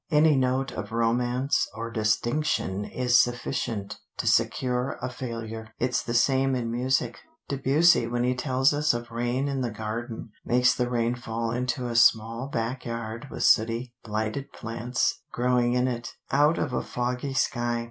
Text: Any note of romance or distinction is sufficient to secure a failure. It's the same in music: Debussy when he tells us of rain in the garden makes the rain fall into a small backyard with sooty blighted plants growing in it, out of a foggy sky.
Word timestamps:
Any 0.09 0.35
note 0.35 0.71
of 0.71 0.91
romance 0.91 1.67
or 1.75 1.91
distinction 1.91 2.85
is 2.85 3.19
sufficient 3.21 3.99
to 4.17 4.25
secure 4.25 4.97
a 4.99 5.11
failure. 5.11 5.75
It's 5.77 6.01
the 6.01 6.15
same 6.15 6.55
in 6.55 6.71
music: 6.71 7.19
Debussy 7.47 8.07
when 8.07 8.23
he 8.23 8.33
tells 8.33 8.73
us 8.73 8.95
of 8.95 9.11
rain 9.11 9.47
in 9.47 9.61
the 9.61 9.69
garden 9.69 10.31
makes 10.43 10.73
the 10.73 10.89
rain 10.89 11.13
fall 11.13 11.51
into 11.51 11.85
a 11.87 11.95
small 11.95 12.47
backyard 12.47 13.27
with 13.29 13.43
sooty 13.43 13.93
blighted 14.03 14.51
plants 14.53 15.21
growing 15.31 15.73
in 15.73 15.87
it, 15.87 16.15
out 16.31 16.57
of 16.57 16.73
a 16.73 16.81
foggy 16.81 17.35
sky. 17.35 17.79